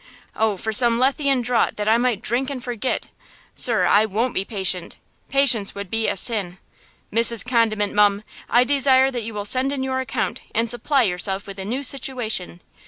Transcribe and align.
Oh, 0.35 0.57
for 0.57 0.73
some 0.73 0.97
lethean 0.97 1.43
draught 1.43 1.75
that 1.75 1.87
I 1.87 1.99
might 1.99 2.23
drink 2.23 2.49
and 2.49 2.63
forget! 2.63 3.09
Sir, 3.53 3.85
I 3.85 4.05
won't 4.07 4.33
be 4.33 4.43
patient! 4.43 4.97
Patience 5.29 5.75
would 5.75 5.91
be 5.91 6.07
a 6.07 6.17
sin! 6.17 6.57
Mrs. 7.13 7.47
Condiment, 7.47 7.93
mum, 7.93 8.23
I 8.49 8.63
desire 8.63 9.11
that 9.11 9.21
you 9.21 9.35
will 9.35 9.45
send 9.45 9.71
in 9.71 9.83
your 9.83 9.99
account 9.99 10.41
and 10.55 10.67
supply 10.67 11.03
yourself 11.03 11.45
with 11.45 11.59
a 11.59 11.65
new 11.65 11.83
situation! 11.83 12.61